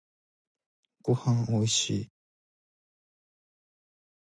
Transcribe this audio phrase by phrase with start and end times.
[1.03, 2.09] ごはんおいしい。